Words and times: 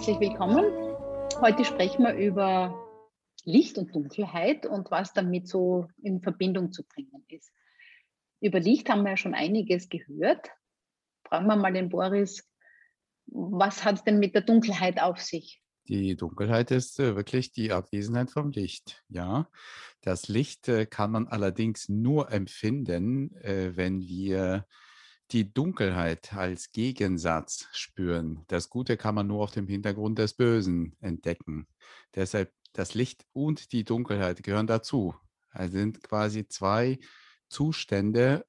herzlich 0.00 0.30
willkommen. 0.30 0.64
Heute 1.42 1.62
sprechen 1.64 2.04
wir 2.04 2.14
über 2.14 2.74
Licht 3.44 3.76
und 3.76 3.94
Dunkelheit 3.94 4.64
und 4.64 4.90
was 4.90 5.12
damit 5.12 5.46
so 5.46 5.88
in 6.02 6.22
Verbindung 6.22 6.72
zu 6.72 6.84
bringen 6.84 7.22
ist. 7.28 7.52
Über 8.40 8.60
Licht 8.60 8.88
haben 8.88 9.02
wir 9.02 9.10
ja 9.10 9.16
schon 9.18 9.34
einiges 9.34 9.90
gehört. 9.90 10.48
Fragen 11.26 11.46
wir 11.48 11.56
mal 11.56 11.74
den 11.74 11.90
Boris, 11.90 12.49
was 13.30 13.84
hat 13.84 13.96
es 13.96 14.04
denn 14.04 14.18
mit 14.18 14.34
der 14.34 14.42
Dunkelheit 14.42 15.00
auf 15.00 15.20
sich? 15.20 15.62
Die 15.88 16.14
Dunkelheit 16.14 16.70
ist 16.70 17.00
äh, 17.00 17.16
wirklich 17.16 17.52
die 17.52 17.72
Abwesenheit 17.72 18.30
vom 18.30 18.50
Licht. 18.50 19.02
Ja, 19.08 19.48
das 20.02 20.28
Licht 20.28 20.68
äh, 20.68 20.86
kann 20.86 21.10
man 21.10 21.26
allerdings 21.26 21.88
nur 21.88 22.30
empfinden, 22.30 23.34
äh, 23.36 23.76
wenn 23.76 24.00
wir 24.00 24.66
die 25.32 25.52
Dunkelheit 25.52 26.32
als 26.34 26.72
Gegensatz 26.72 27.68
spüren. 27.72 28.44
Das 28.48 28.68
Gute 28.68 28.96
kann 28.96 29.14
man 29.14 29.26
nur 29.26 29.42
auf 29.42 29.52
dem 29.52 29.68
Hintergrund 29.68 30.18
des 30.18 30.34
Bösen 30.34 30.96
entdecken. 31.00 31.66
Deshalb 32.14 32.52
das 32.72 32.94
Licht 32.94 33.24
und 33.32 33.72
die 33.72 33.84
Dunkelheit 33.84 34.42
gehören 34.42 34.66
dazu. 34.66 35.14
Es 35.52 35.72
sind 35.72 36.02
quasi 36.02 36.46
zwei 36.46 36.98
Zustände, 37.48 38.46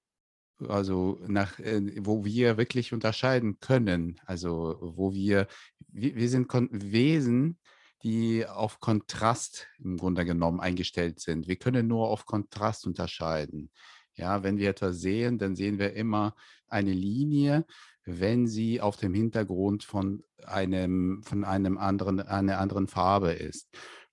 also 0.67 1.19
nach, 1.27 1.59
äh, 1.59 1.81
wo 2.05 2.25
wir 2.25 2.57
wirklich 2.57 2.93
unterscheiden 2.93 3.59
können. 3.59 4.19
Also 4.25 4.77
wo 4.81 5.13
wir, 5.13 5.47
wir 5.89 6.29
sind 6.29 6.47
Wesen, 6.71 7.57
die 8.03 8.45
auf 8.47 8.79
Kontrast 8.79 9.67
im 9.79 9.97
Grunde 9.97 10.25
genommen 10.25 10.59
eingestellt 10.59 11.19
sind. 11.19 11.47
Wir 11.47 11.57
können 11.57 11.87
nur 11.87 12.09
auf 12.09 12.25
Kontrast 12.25 12.87
unterscheiden. 12.87 13.71
Ja, 14.15 14.43
wenn 14.43 14.57
wir 14.57 14.69
etwas 14.69 14.99
sehen, 14.99 15.37
dann 15.37 15.55
sehen 15.55 15.79
wir 15.79 15.93
immer 15.93 16.35
eine 16.67 16.93
Linie, 16.93 17.65
wenn 18.03 18.47
sie 18.47 18.81
auf 18.81 18.97
dem 18.97 19.13
Hintergrund 19.13 19.83
von 19.83 20.23
einem, 20.43 21.21
von 21.23 21.43
einem 21.43 21.77
anderen, 21.77 22.19
einer 22.19 22.59
anderen 22.59 22.87
Farbe 22.87 23.31
ist. 23.31 23.69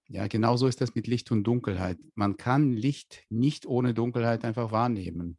Ja, 0.07 0.27
genauso 0.27 0.67
ist 0.67 0.81
das 0.81 0.95
mit 0.95 1.07
Licht 1.07 1.31
und 1.31 1.45
Dunkelheit. 1.45 1.99
Man 2.15 2.37
kann 2.37 2.73
Licht 2.73 3.25
nicht 3.29 3.67
ohne 3.67 3.93
Dunkelheit 3.93 4.45
einfach 4.45 4.73
wahrnehmen. 4.73 5.39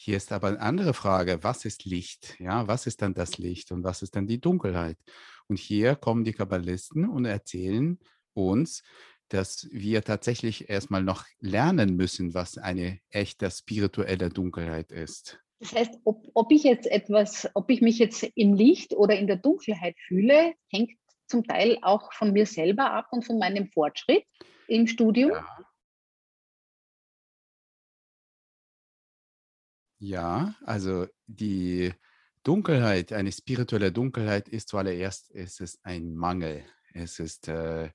Hier 0.00 0.16
ist 0.16 0.30
aber 0.30 0.46
eine 0.46 0.60
andere 0.60 0.94
Frage, 0.94 1.42
was 1.42 1.64
ist 1.64 1.84
Licht? 1.84 2.38
Ja, 2.38 2.68
was 2.68 2.86
ist 2.86 3.02
dann 3.02 3.14
das 3.14 3.36
Licht 3.36 3.72
und 3.72 3.82
was 3.82 4.00
ist 4.02 4.14
dann 4.14 4.28
die 4.28 4.40
Dunkelheit? 4.40 4.96
Und 5.48 5.58
hier 5.58 5.96
kommen 5.96 6.22
die 6.22 6.32
Kabbalisten 6.32 7.08
und 7.08 7.24
erzählen 7.24 7.98
uns, 8.32 8.84
dass 9.28 9.66
wir 9.72 10.04
tatsächlich 10.04 10.70
erstmal 10.70 11.02
noch 11.02 11.24
lernen 11.40 11.96
müssen, 11.96 12.32
was 12.32 12.58
eine 12.58 13.00
echte 13.10 13.50
spirituelle 13.50 14.28
Dunkelheit 14.28 14.92
ist. 14.92 15.40
Das 15.58 15.74
heißt, 15.74 15.98
ob, 16.04 16.30
ob 16.32 16.52
ich 16.52 16.62
jetzt 16.62 16.86
etwas, 16.86 17.50
ob 17.54 17.68
ich 17.68 17.80
mich 17.80 17.98
jetzt 17.98 18.22
im 18.36 18.54
Licht 18.54 18.94
oder 18.94 19.18
in 19.18 19.26
der 19.26 19.38
Dunkelheit 19.38 19.96
fühle, 20.06 20.54
hängt 20.68 20.92
zum 21.26 21.42
Teil 21.42 21.76
auch 21.82 22.12
von 22.12 22.32
mir 22.32 22.46
selber 22.46 22.92
ab 22.92 23.08
und 23.10 23.26
von 23.26 23.40
meinem 23.40 23.66
Fortschritt 23.66 24.22
im 24.68 24.86
Studium. 24.86 25.32
Ja. 25.32 25.44
Ja, 29.98 30.54
also 30.64 31.06
die 31.26 31.92
Dunkelheit, 32.44 33.12
eine 33.12 33.32
spirituelle 33.32 33.92
Dunkelheit 33.92 34.48
ist 34.48 34.68
zuallererst, 34.68 35.30
ist 35.30 35.60
es 35.60 35.78
ein 35.82 36.14
Mangel. 36.14 36.64
Es 36.92 37.18
ist 37.18 37.48
äh, 37.48 37.90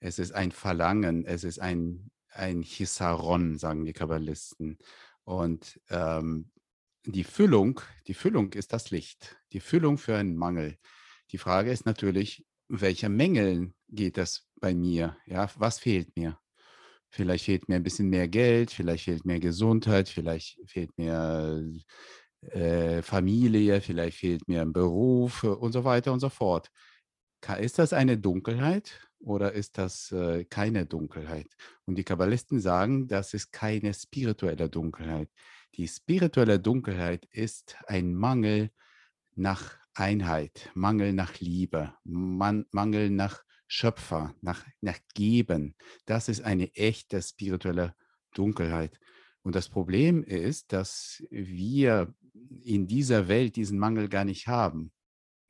es 0.00 0.18
ist 0.18 0.32
ein 0.32 0.50
Verlangen, 0.50 1.24
es 1.26 1.44
ist 1.44 1.60
ein, 1.60 2.10
ein 2.30 2.62
Chisaron, 2.62 3.58
sagen 3.58 3.84
die 3.84 3.92
Kabbalisten. 3.92 4.78
Und 5.24 5.78
ähm, 5.90 6.50
die 7.04 7.24
Füllung, 7.24 7.80
die 8.06 8.14
Füllung 8.14 8.52
ist 8.54 8.72
das 8.72 8.90
Licht, 8.90 9.38
die 9.52 9.60
Füllung 9.60 9.98
für 9.98 10.16
einen 10.16 10.36
Mangel. 10.36 10.78
Die 11.32 11.38
Frage 11.38 11.70
ist 11.70 11.86
natürlich, 11.86 12.46
welche 12.68 13.08
Mängel 13.08 13.74
geht 13.88 14.16
das 14.16 14.48
bei 14.56 14.74
mir? 14.74 15.16
Ja, 15.26 15.50
was 15.56 15.78
fehlt 15.78 16.16
mir? 16.16 16.38
Vielleicht 17.10 17.44
fehlt 17.44 17.68
mir 17.68 17.76
ein 17.76 17.82
bisschen 17.82 18.08
mehr 18.08 18.28
Geld, 18.28 18.70
vielleicht 18.70 19.04
fehlt 19.04 19.24
mir 19.24 19.40
Gesundheit, 19.40 20.08
vielleicht 20.08 20.58
fehlt 20.66 20.96
mir 20.96 21.62
äh, 22.42 23.02
Familie, 23.02 23.80
vielleicht 23.80 24.18
fehlt 24.18 24.48
mir 24.48 24.62
ein 24.62 24.72
Beruf 24.72 25.42
und 25.44 25.72
so 25.72 25.84
weiter 25.84 26.12
und 26.12 26.20
so 26.20 26.28
fort. 26.28 26.70
Ist 27.58 27.78
das 27.78 27.92
eine 27.92 28.18
Dunkelheit 28.18 29.08
oder 29.18 29.52
ist 29.52 29.78
das 29.78 30.12
äh, 30.12 30.44
keine 30.44 30.86
Dunkelheit? 30.86 31.48
Und 31.84 31.96
die 31.96 32.04
Kabbalisten 32.04 32.60
sagen, 32.60 33.08
das 33.08 33.34
ist 33.34 33.50
keine 33.50 33.92
spirituelle 33.92 34.68
Dunkelheit. 34.68 35.30
Die 35.74 35.88
spirituelle 35.88 36.60
Dunkelheit 36.60 37.26
ist 37.32 37.76
ein 37.86 38.14
Mangel 38.14 38.70
nach 39.34 39.78
Einheit, 39.94 40.70
Mangel 40.74 41.12
nach 41.12 41.40
Liebe, 41.40 41.94
Man 42.04 42.66
Mangel 42.70 43.10
nach 43.10 43.42
Schöpfer, 43.72 44.34
nach, 44.40 44.66
nach 44.80 44.98
Geben. 45.14 45.76
Das 46.04 46.28
ist 46.28 46.40
eine 46.40 46.74
echte 46.74 47.22
spirituelle 47.22 47.94
Dunkelheit. 48.34 48.98
Und 49.42 49.54
das 49.54 49.68
Problem 49.68 50.24
ist, 50.24 50.72
dass 50.72 51.22
wir 51.30 52.12
in 52.64 52.88
dieser 52.88 53.28
Welt 53.28 53.54
diesen 53.54 53.78
Mangel 53.78 54.08
gar 54.08 54.24
nicht 54.24 54.48
haben. 54.48 54.90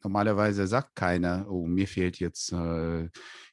Normalerweise 0.03 0.67
sagt 0.67 0.97
keiner, 0.97 1.47
oh, 1.51 1.67
mir 1.67 1.87
fehlt 1.87 2.19
jetzt, 2.21 2.53
äh, 2.53 3.05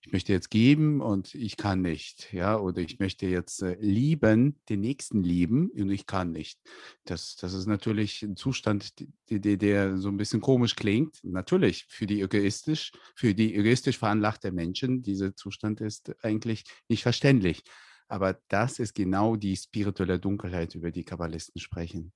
ich 0.01 0.11
möchte 0.11 0.31
jetzt 0.31 0.49
geben 0.49 1.01
und 1.01 1.35
ich 1.35 1.57
kann 1.57 1.81
nicht, 1.81 2.31
ja, 2.31 2.57
oder 2.57 2.81
ich 2.81 2.99
möchte 2.99 3.25
jetzt 3.25 3.61
äh, 3.61 3.75
lieben, 3.81 4.59
den 4.69 4.79
Nächsten 4.79 5.23
lieben 5.23 5.69
und 5.71 5.89
ich 5.89 6.05
kann 6.05 6.31
nicht. 6.31 6.59
Das, 7.03 7.35
das 7.35 7.53
ist 7.53 7.67
natürlich 7.67 8.23
ein 8.23 8.37
Zustand, 8.37 8.93
der, 9.29 9.57
der 9.57 9.97
so 9.97 10.07
ein 10.07 10.17
bisschen 10.17 10.39
komisch 10.39 10.75
klingt. 10.75 11.21
Natürlich 11.23 11.85
für 11.89 12.07
die 12.07 12.21
egoistisch, 12.21 12.93
für 13.13 13.33
die 13.33 13.53
egoistisch 13.53 13.97
veranlagte 13.97 14.53
Menschen, 14.53 15.01
dieser 15.01 15.35
Zustand 15.35 15.81
ist 15.81 16.15
eigentlich 16.23 16.63
nicht 16.87 17.03
verständlich. 17.03 17.63
Aber 18.07 18.39
das 18.47 18.79
ist 18.79 18.95
genau 18.95 19.35
die 19.35 19.57
spirituelle 19.57 20.17
Dunkelheit, 20.17 20.75
über 20.75 20.91
die 20.91 21.03
Kabbalisten 21.03 21.59
sprechen. 21.59 22.13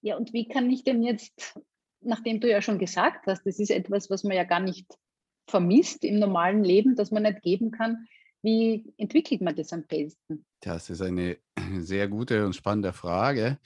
Ja, 0.00 0.16
und 0.16 0.32
wie 0.32 0.46
kann 0.46 0.70
ich 0.70 0.84
denn 0.84 1.02
jetzt 1.02 1.58
nachdem 2.04 2.40
du 2.40 2.50
ja 2.50 2.62
schon 2.62 2.78
gesagt 2.78 3.26
hast, 3.26 3.44
das 3.44 3.58
ist 3.58 3.70
etwas, 3.70 4.10
was 4.10 4.24
man 4.24 4.36
ja 4.36 4.44
gar 4.44 4.60
nicht 4.60 4.86
vermisst 5.48 6.04
im 6.04 6.18
normalen 6.18 6.64
Leben, 6.64 6.96
das 6.96 7.10
man 7.10 7.24
nicht 7.24 7.42
geben 7.42 7.70
kann. 7.70 8.06
Wie 8.42 8.92
entwickelt 8.96 9.40
man 9.40 9.54
das 9.54 9.72
am 9.72 9.84
besten? 9.86 10.44
Das 10.60 10.90
ist 10.90 11.02
eine 11.02 11.38
sehr 11.78 12.08
gute 12.08 12.44
und 12.44 12.56
spannende 12.56 12.92
Frage. 12.92 13.58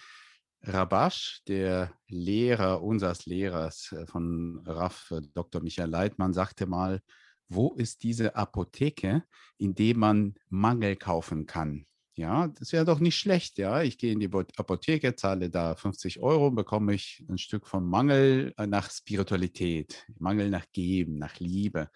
Rabash, 0.63 1.43
der 1.47 1.93
Lehrer 2.09 2.83
unseres 2.83 3.27
Lehrers 3.27 3.93
äh, 3.93 4.07
von 4.07 4.63
RAF, 4.67 5.11
äh, 5.13 5.21
Dr. 5.35 5.63
Michael 5.63 5.91
Leitmann, 5.91 6.33
sagte 6.33 6.67
mal, 6.67 7.01
wo 7.49 7.73
ist 7.75 8.03
diese 8.03 8.35
Apotheke, 8.35 9.23
in 9.59 9.75
der 9.75 9.97
man 9.97 10.35
Mangel 10.49 10.97
kaufen 10.97 11.47
kann? 11.47 11.87
Ja, 12.19 12.49
das 12.49 12.73
wäre 12.73 12.87
doch 12.87 12.99
nicht 12.99 13.19
schlecht, 13.19 13.59
ja. 13.59 13.83
Ich 13.83 13.99
gehe 13.99 14.13
in 14.13 14.21
die 14.21 14.31
Apotheke, 14.33 15.17
zahle 15.17 15.51
da 15.51 15.75
50 15.75 16.21
Euro, 16.21 16.51
bekomme 16.51 16.95
ich 16.95 17.23
ein 17.29 17.37
Stück 17.37 17.67
vom 17.67 17.91
Mangel 17.91 18.55
äh, 18.57 18.67
nach 18.67 18.91
Spiritualität, 18.91 20.07
Mangel 20.19 20.49
nach 20.49 20.65
Geben, 20.73 21.19
nach 21.19 21.39
Liebe. 21.39 21.91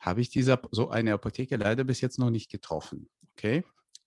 Habe 0.00 0.22
ich 0.22 0.30
diese, 0.30 0.58
so 0.70 0.88
eine 0.88 1.12
Apotheke 1.12 1.56
leider 1.56 1.84
bis 1.84 2.00
jetzt 2.00 2.18
noch 2.18 2.30
nicht 2.30 2.50
getroffen, 2.50 3.10
okay? 3.34 3.62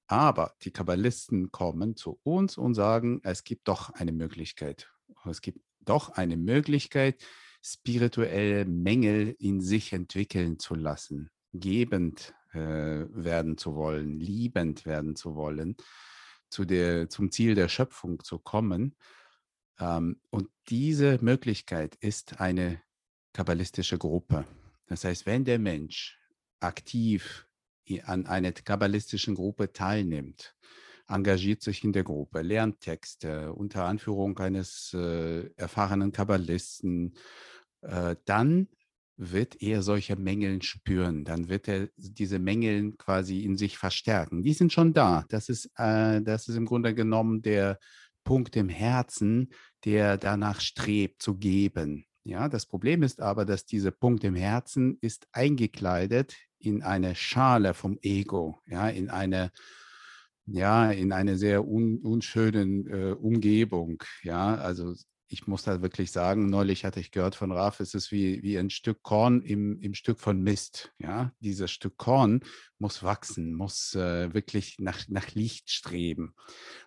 Aber 0.08 0.56
die 0.64 0.72
Kabbalisten 0.72 1.52
kommen 1.52 1.96
zu 1.96 2.20
uns 2.24 2.58
und 2.58 2.74
sagen, 2.74 3.22
es 3.24 3.44
gibt 3.44 3.68
doch 3.68 3.92
eine 3.92 4.12
Möglichkeit. 4.12 4.92
Es 5.26 5.42
gibt 5.42 5.60
doch 5.82 6.10
eine 6.10 6.38
Möglichkeit, 6.38 7.24
spirituelle 7.62 8.66
Mängel 8.66 9.36
in 9.38 9.62
sich 9.62 9.94
entwickeln 9.94 10.58
zu 10.58 10.74
lassen, 10.74 11.30
gebend 11.54 12.34
äh, 12.56 13.08
werden 13.12 13.58
zu 13.58 13.76
wollen, 13.76 14.20
liebend 14.20 14.86
werden 14.86 15.16
zu 15.16 15.36
wollen, 15.36 15.76
zu 16.50 16.66
der, 16.66 17.10
zum 17.10 17.32
Ziel 17.32 17.56
der 17.56 17.68
Schöpfung 17.68 18.24
zu 18.24 18.40
kommen. 18.40 18.96
Ähm, 19.80 20.20
und 20.30 20.50
diese 20.70 21.20
Möglichkeit 21.22 21.96
ist 21.96 22.40
eine 22.40 22.82
kabbalistische 23.34 23.98
Gruppe. 23.98 24.46
Das 24.88 25.04
heißt, 25.04 25.26
wenn 25.26 25.44
der 25.44 25.60
Mensch 25.60 26.20
aktiv 26.60 27.48
an 28.04 28.26
einer 28.26 28.52
kabbalistischen 28.52 29.36
Gruppe 29.36 29.74
teilnimmt, 29.74 30.56
engagiert 31.08 31.62
sich 31.62 31.84
in 31.84 31.94
der 31.94 32.04
Gruppe, 32.04 32.42
lernt 32.42 32.82
Texte 32.82 33.54
unter 33.54 33.86
Anführung 33.86 34.38
eines 34.40 34.94
äh, 34.94 35.50
erfahrenen 35.56 36.12
Kabbalisten, 36.12 37.16
äh, 37.82 38.16
dann 38.26 38.70
wird 39.18 39.62
er 39.62 39.82
solche 39.82 40.16
Mängeln 40.16 40.62
spüren. 40.62 41.24
Dann 41.24 41.50
wird 41.50 41.68
er 41.68 41.90
diese 41.96 42.40
Mängeln 42.40 42.98
quasi 42.98 43.40
in 43.40 43.58
sich 43.58 43.78
verstärken. 43.78 44.44
Die 44.44 44.54
sind 44.54 44.74
schon 44.74 44.94
da. 44.94 45.26
Das 45.30 45.50
ist, 45.50 45.70
äh, 45.78 46.22
das 46.22 46.48
ist 46.48 46.56
im 46.56 46.66
Grunde 46.66 46.94
genommen 46.94 47.42
der 47.42 47.80
Punkt 48.24 48.56
im 48.56 48.70
Herzen, 48.70 49.52
der 49.86 50.18
danach 50.18 50.60
strebt 50.60 51.22
zu 51.22 51.38
geben. 51.38 52.06
Ja, 52.24 52.50
das 52.50 52.66
Problem 52.66 53.04
ist 53.04 53.22
aber, 53.22 53.46
dass 53.46 53.66
dieser 53.66 53.92
Punkt 53.92 54.24
im 54.24 54.36
Herzen 54.36 54.98
ist 55.00 55.28
eingekleidet 55.32 56.36
in 56.58 56.82
eine 56.82 57.14
Schale 57.16 57.76
vom 57.76 58.00
Ego, 58.02 58.60
ja, 58.66 58.90
in 58.90 59.10
eine 59.10 59.52
ja, 60.48 60.92
in 60.92 61.12
eine 61.12 61.38
sehr 61.38 61.68
un 61.68 62.00
unschönen 62.00 62.88
äh, 62.88 63.14
Umgebung. 63.14 64.04
Ja, 64.22 64.56
also 64.56 64.94
ich 65.28 65.48
muss 65.48 65.64
da 65.64 65.82
wirklich 65.82 66.12
sagen, 66.12 66.48
neulich 66.48 66.86
hatte 66.86 67.00
ich 67.00 67.12
gehört 67.12 67.36
von 67.36 67.52
Raf, 67.52 67.80
es 67.80 67.94
ist 67.94 68.12
wie, 68.12 68.44
wie 68.44 68.58
ein 68.58 68.70
Stück 68.70 69.02
Korn 69.02 69.42
im, 69.42 69.80
im 69.82 69.94
Stück 69.94 70.20
von 70.20 70.42
Mist. 70.42 70.94
Ja, 71.00 71.32
dieses 71.40 71.72
Stück 71.72 71.98
Korn 71.98 72.42
muss 72.78 73.04
wachsen, 73.04 73.54
muss 73.54 73.96
äh, 73.96 74.34
wirklich 74.34 74.78
nach, 74.80 75.08
nach 75.08 75.34
Licht 75.34 75.72
streben. 75.72 76.36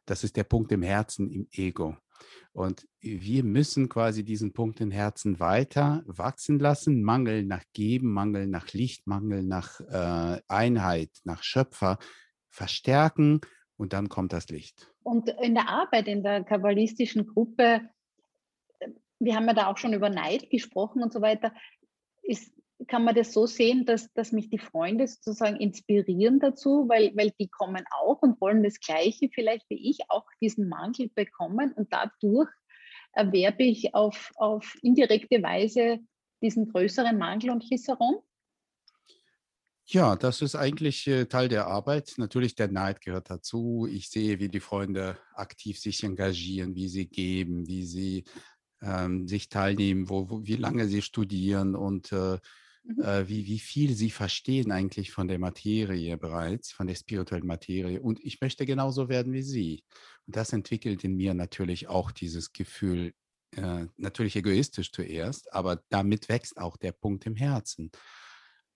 Das 0.07 0.25
ist 0.25 0.37
der 0.37 0.45
Punkt 0.45 0.71
im 0.73 0.83
Herzen, 0.83 1.31
im 1.31 1.49
Ego. 1.51 1.97
Und 2.53 2.87
wir 3.01 3.45
müssen 3.45 3.89
quasi 3.89 4.25
diesen 4.25 4.53
Punkt 4.53 4.81
im 4.81 4.91
Herzen 4.91 5.39
weiter 5.39 6.03
wachsen 6.07 6.59
lassen. 6.59 7.03
Mangel 7.03 7.45
nach 7.45 7.63
Geben, 7.73 8.13
Mangel 8.13 8.47
nach 8.47 8.73
Licht, 8.73 9.07
Mangel 9.07 9.43
nach 9.43 9.81
äh, 9.81 10.41
Einheit, 10.49 11.11
nach 11.25 11.43
Schöpfer 11.43 11.99
verstärken 12.51 13.41
und 13.77 13.93
dann 13.93 14.09
kommt 14.09 14.33
das 14.33 14.49
Licht. 14.49 14.93
Und 15.03 15.29
in 15.29 15.55
der 15.55 15.69
Arbeit 15.69 16.09
in 16.09 16.23
der 16.23 16.45
kabbalistischen 16.45 17.27
Gruppe, 17.27 17.89
wir 19.19 19.35
haben 19.35 19.47
ja 19.47 19.55
da 19.55 19.67
auch 19.67 19.79
schon 19.79 19.93
über 19.93 20.11
Neid 20.11 20.51
gesprochen 20.51 21.03
und 21.03 21.13
so 21.13 21.21
weiter, 21.21 21.53
ist, 22.23 22.53
kann 22.87 23.05
man 23.05 23.15
das 23.15 23.33
so 23.33 23.47
sehen, 23.47 23.85
dass, 23.87 24.13
dass 24.13 24.33
mich 24.33 24.51
die 24.51 24.59
Freunde 24.59 25.09
sozusagen 25.09 25.57
inspirieren 25.57 26.39
dazu, 26.39 26.89
weil, 26.89 27.17
weil 27.17 27.33
die 27.41 27.49
kommen 27.49 27.85
auch 27.91 28.23
und 28.23 28.41
wollen 28.41 28.63
das 28.63 28.79
Gleiche 28.79 29.29
vielleicht 29.33 29.69
wie 29.69 29.91
ich, 29.91 29.99
auch 30.09 30.27
diesen 30.41 30.69
Mangel 30.69 31.11
bekommen 31.15 31.73
und 31.73 31.93
dadurch 31.93 32.49
erwerbe 33.13 33.65
ich 33.65 33.95
auf, 33.95 34.33
auf 34.37 34.77
indirekte 34.83 35.43
Weise 35.43 35.99
diesen 36.41 36.71
größeren 36.71 37.19
Mangel 37.19 37.51
und 37.51 37.65
Chisaron? 37.65 38.19
Ja, 39.91 40.17
das 40.17 40.43
ist 40.43 40.55
eigentlich 40.55 41.07
äh, 41.07 41.25
Teil 41.25 41.49
der 41.49 41.67
Arbeit. 41.67 42.13
Natürlich, 42.19 42.55
der 42.55 42.69
Neid 42.69 43.01
gehört 43.01 43.31
dazu. 43.31 43.89
Ich 43.91 44.11
sehe, 44.11 44.39
wie 44.39 44.51
die 44.51 44.61
Freunde 44.61 45.17
aktiv 45.33 45.81
sich 45.81 46.05
engagieren, 46.05 46.75
wie 46.75 46.89
sie 46.89 47.09
geben, 47.09 47.67
wie 47.67 47.85
sie 47.85 48.25
ähm, 48.83 49.27
sich 49.29 49.49
teilnehmen, 49.49 50.09
wo, 50.09 50.31
wo, 50.31 50.45
wie 50.45 50.57
lange 50.57 50.87
sie 50.87 51.03
studieren 51.03 51.75
und 51.75 52.13
äh, 52.13 52.39
mhm. 52.85 53.03
äh, 53.03 53.29
wie, 53.29 53.47
wie 53.47 53.59
viel 53.59 53.95
sie 53.95 54.11
verstehen 54.11 54.73
eigentlich 54.73 55.11
von 55.13 55.29
der 55.29 55.39
Materie 55.39 56.17
bereits, 56.17 56.73
von 56.73 56.87
der 56.87 56.95
spirituellen 56.95 57.47
Materie. 57.47 58.01
Und 58.01 58.21
ich 58.25 58.41
möchte 58.41 58.67
genauso 58.67 59.09
werden 59.09 59.33
wie 59.33 59.43
sie. 59.43 59.85
Und 60.27 60.37
das 60.37 60.53
entwickelt 60.53 61.05
in 61.05 61.17
mir 61.17 61.35
natürlich 61.35 61.89
auch 61.89 62.11
dieses 62.11 62.53
Gefühl, 62.53 63.13
äh, 63.57 63.87
natürlich 63.97 64.37
egoistisch 64.37 64.93
zuerst, 64.93 65.53
aber 65.53 65.83
damit 65.89 66.29
wächst 66.29 66.59
auch 66.59 66.77
der 66.77 66.93
Punkt 66.93 67.27
im 67.27 67.37
Herzen. 67.37 67.91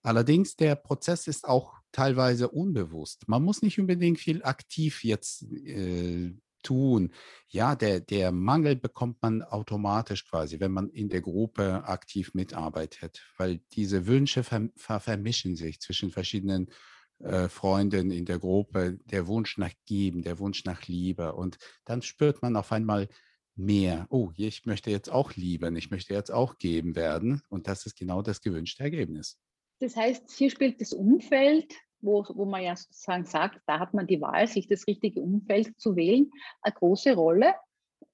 Allerdings, 0.01 0.57
der 0.57 0.75
Prozess 0.75 1.27
ist 1.27 1.45
auch 1.45 1.75
teilweise 1.93 2.49
unbewusst. 2.49 3.27
Man 3.27 3.43
muss 3.43 3.61
nicht 3.61 3.79
unbedingt 3.79 4.19
viel 4.19 4.43
aktiv 4.43 5.03
jetzt 5.05 5.43
äh, 5.43 6.33
tun. 6.63 7.13
Ja, 7.49 7.75
der, 7.75 7.99
der 7.99 8.31
Mangel 8.31 8.75
bekommt 8.75 9.21
man 9.21 9.43
automatisch 9.43 10.27
quasi, 10.27 10.59
wenn 10.59 10.71
man 10.71 10.89
in 10.89 11.09
der 11.09 11.21
Gruppe 11.21 11.83
aktiv 11.85 12.33
mitarbeitet, 12.33 13.21
weil 13.37 13.59
diese 13.73 14.07
Wünsche 14.07 14.43
ver, 14.43 14.69
ver, 14.75 14.99
vermischen 14.99 15.55
sich 15.55 15.79
zwischen 15.79 16.09
verschiedenen 16.09 16.71
äh, 17.19 17.47
Freunden 17.47 18.11
in 18.11 18.25
der 18.25 18.39
Gruppe, 18.39 18.97
der 19.05 19.27
Wunsch 19.27 19.57
nach 19.57 19.73
Geben, 19.85 20.23
der 20.23 20.39
Wunsch 20.39 20.65
nach 20.65 20.87
Liebe. 20.87 21.33
Und 21.33 21.57
dann 21.85 22.01
spürt 22.01 22.41
man 22.41 22.55
auf 22.55 22.71
einmal 22.71 23.07
mehr, 23.55 24.07
oh, 24.09 24.31
ich 24.35 24.65
möchte 24.65 24.89
jetzt 24.91 25.11
auch 25.11 25.35
lieben, 25.35 25.75
ich 25.75 25.91
möchte 25.91 26.13
jetzt 26.13 26.31
auch 26.31 26.57
geben 26.57 26.95
werden. 26.95 27.41
Und 27.49 27.67
das 27.67 27.85
ist 27.85 27.97
genau 27.97 28.21
das 28.21 28.41
gewünschte 28.41 28.83
Ergebnis. 28.83 29.37
Das 29.79 29.95
heißt, 29.95 30.31
hier 30.31 30.49
spielt 30.49 30.81
das 30.81 30.93
Umfeld, 30.93 31.73
wo, 32.03 32.25
wo 32.33 32.45
man 32.45 32.63
ja 32.63 32.75
sozusagen 32.75 33.25
sagt, 33.25 33.61
da 33.65 33.79
hat 33.79 33.93
man 33.93 34.07
die 34.07 34.21
Wahl, 34.21 34.47
sich 34.47 34.67
das 34.67 34.85
richtige 34.87 35.21
Umfeld 35.21 35.79
zu 35.79 35.95
wählen, 35.95 36.29
eine 36.61 36.73
große 36.73 37.15
Rolle, 37.15 37.53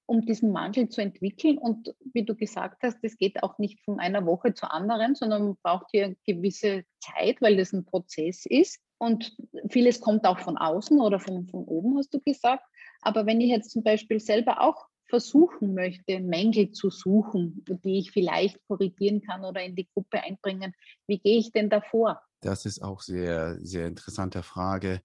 um 0.06 0.22
diesen 0.22 0.50
Mangel 0.50 0.88
zu 0.88 1.00
entwickeln. 1.00 1.58
Und 1.58 1.94
wie 2.12 2.24
du 2.24 2.34
gesagt 2.34 2.82
hast, 2.82 2.98
das 3.02 3.16
geht 3.16 3.42
auch 3.42 3.58
nicht 3.58 3.80
von 3.84 4.00
einer 4.00 4.24
Woche 4.26 4.54
zur 4.54 4.72
anderen, 4.72 5.14
sondern 5.14 5.44
man 5.44 5.56
braucht 5.62 5.86
hier 5.90 6.16
gewisse 6.26 6.84
Zeit, 7.00 7.40
weil 7.40 7.56
das 7.56 7.72
ein 7.72 7.84
Prozess 7.84 8.46
ist. 8.46 8.80
Und 8.98 9.36
vieles 9.68 10.00
kommt 10.00 10.26
auch 10.26 10.40
von 10.40 10.58
außen 10.58 11.00
oder 11.00 11.20
von, 11.20 11.46
von 11.46 11.64
oben, 11.64 11.96
hast 11.96 12.12
du 12.12 12.20
gesagt. 12.20 12.64
Aber 13.02 13.24
wenn 13.24 13.40
ich 13.40 13.50
jetzt 13.50 13.70
zum 13.70 13.82
Beispiel 13.82 14.20
selber 14.20 14.60
auch 14.60 14.89
versuchen 15.10 15.74
möchte, 15.74 16.20
Mängel 16.20 16.70
zu 16.70 16.88
suchen, 16.88 17.64
die 17.84 17.98
ich 17.98 18.12
vielleicht 18.12 18.58
korrigieren 18.66 19.20
kann 19.20 19.44
oder 19.44 19.62
in 19.62 19.74
die 19.76 19.88
Gruppe 19.92 20.22
einbringen, 20.22 20.72
wie 21.06 21.18
gehe 21.18 21.38
ich 21.38 21.52
denn 21.52 21.68
davor? 21.68 22.22
Das 22.40 22.64
ist 22.64 22.82
auch 22.82 23.02
sehr, 23.02 23.58
sehr 23.60 23.86
interessante 23.86 24.42
Frage. 24.42 25.02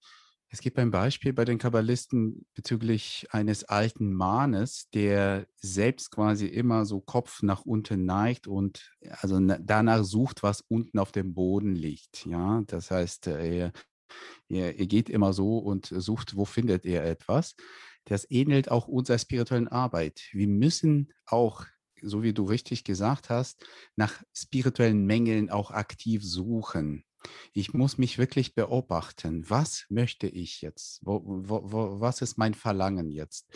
Es 0.47 0.61
gibt 0.61 0.79
ein 0.79 0.91
Beispiel 0.91 1.33
bei 1.33 1.43
den 1.43 1.57
Kabbalisten 1.57 2.45
bezüglich 2.53 3.27
eines 3.31 3.65
alten 3.65 4.13
Mannes, 4.13 4.89
der 4.93 5.47
selbst 5.55 6.11
quasi 6.11 6.45
immer 6.45 6.85
so 6.85 7.01
Kopf 7.01 7.41
nach 7.41 7.65
unten 7.65 8.05
neigt 8.05 8.47
und 8.47 8.93
also 9.19 9.37
danach 9.39 10.03
sucht, 10.03 10.43
was 10.43 10.61
unten 10.61 10.99
auf 10.99 11.11
dem 11.11 11.33
Boden 11.33 11.75
liegt. 11.75 12.25
Ja, 12.25 12.61
das 12.67 12.91
heißt, 12.91 13.27
er, 13.27 13.73
er, 14.47 14.79
er 14.79 14.85
geht 14.85 15.09
immer 15.09 15.33
so 15.33 15.57
und 15.57 15.87
sucht, 15.87 16.37
wo 16.37 16.45
findet 16.45 16.85
er 16.85 17.03
etwas 17.03 17.55
das 18.05 18.29
ähnelt 18.29 18.69
auch 18.71 18.87
unserer 18.87 19.17
spirituellen 19.17 19.67
Arbeit. 19.67 20.21
Wir 20.31 20.47
müssen 20.47 21.13
auch, 21.25 21.65
so 22.01 22.23
wie 22.23 22.33
du 22.33 22.43
richtig 22.43 22.83
gesagt 22.83 23.29
hast, 23.29 23.65
nach 23.95 24.23
spirituellen 24.33 25.05
Mängeln 25.05 25.49
auch 25.49 25.71
aktiv 25.71 26.23
suchen. 26.23 27.03
Ich 27.53 27.73
muss 27.73 27.97
mich 27.97 28.17
wirklich 28.17 28.53
beobachten. 28.53 29.49
Was 29.49 29.85
möchte 29.89 30.27
ich 30.27 30.61
jetzt? 30.61 30.99
Wo, 31.03 31.21
wo, 31.25 31.61
wo, 31.71 31.99
was 31.99 32.21
ist 32.21 32.37
mein 32.37 32.53
Verlangen 32.53 33.09
jetzt? 33.09 33.47